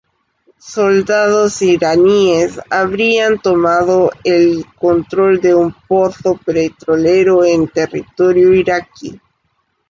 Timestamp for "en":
7.45-7.67